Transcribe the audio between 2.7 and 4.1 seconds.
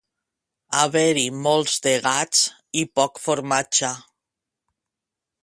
i poc formatge.